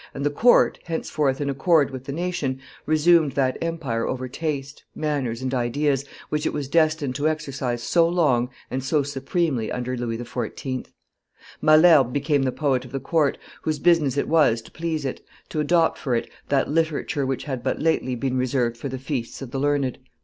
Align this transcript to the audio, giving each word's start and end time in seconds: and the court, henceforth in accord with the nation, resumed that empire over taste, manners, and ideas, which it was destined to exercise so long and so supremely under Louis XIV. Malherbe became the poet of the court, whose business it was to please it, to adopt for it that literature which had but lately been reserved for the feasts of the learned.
and 0.15 0.25
the 0.25 0.31
court, 0.31 0.79
henceforth 0.85 1.39
in 1.39 1.47
accord 1.47 1.91
with 1.91 2.05
the 2.05 2.11
nation, 2.11 2.59
resumed 2.87 3.33
that 3.33 3.55
empire 3.61 4.07
over 4.07 4.27
taste, 4.27 4.83
manners, 4.95 5.43
and 5.43 5.53
ideas, 5.53 6.03
which 6.29 6.43
it 6.43 6.51
was 6.53 6.67
destined 6.67 7.13
to 7.13 7.29
exercise 7.29 7.83
so 7.83 8.09
long 8.09 8.49
and 8.71 8.83
so 8.83 9.03
supremely 9.03 9.71
under 9.71 9.95
Louis 9.95 10.17
XIV. 10.17 10.87
Malherbe 11.61 12.11
became 12.11 12.41
the 12.41 12.51
poet 12.51 12.83
of 12.83 12.91
the 12.91 12.99
court, 12.99 13.37
whose 13.61 13.77
business 13.77 14.17
it 14.17 14.27
was 14.27 14.63
to 14.63 14.71
please 14.71 15.05
it, 15.05 15.21
to 15.49 15.59
adopt 15.59 15.99
for 15.99 16.15
it 16.15 16.27
that 16.49 16.67
literature 16.67 17.23
which 17.27 17.43
had 17.43 17.61
but 17.61 17.79
lately 17.79 18.15
been 18.15 18.35
reserved 18.37 18.77
for 18.77 18.89
the 18.89 18.97
feasts 18.97 19.39
of 19.43 19.51
the 19.51 19.59
learned. 19.59 19.99